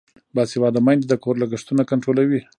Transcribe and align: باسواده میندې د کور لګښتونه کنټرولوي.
باسواده 0.35 0.79
میندې 0.85 1.05
د 1.07 1.13
کور 1.23 1.35
لګښتونه 1.41 1.83
کنټرولوي. 1.91 2.41